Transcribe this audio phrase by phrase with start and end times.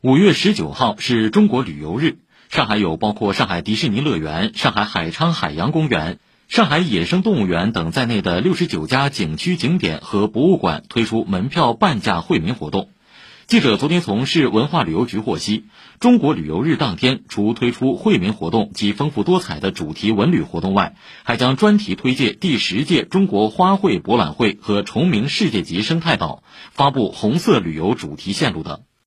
[0.00, 2.18] 五月十九号是中国旅游日
[2.50, 12.90] 上海有包括上海迪士尼乐园上海海昌海洋公园上海野生动物园等在内的六十九家景区景点和博物馆推出门票半价惠民活动。
[13.48, 15.64] 记者昨天从市文化旅游局获悉
[15.98, 20.94] 中国旅游日当天除推出惠民活动及丰富多彩的主题文旅活动外
[21.24, 28.82] 还将专题推介第十届中国花卉博览会和崇明世界级生态岛发布红色旅游主题线路等。